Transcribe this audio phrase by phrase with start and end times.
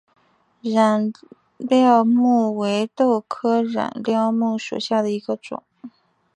[0.63, 1.13] 染
[1.59, 5.61] 料木为豆科染料木属下的一个种。